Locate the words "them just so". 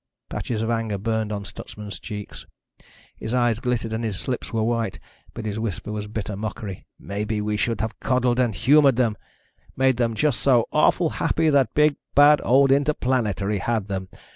9.97-10.65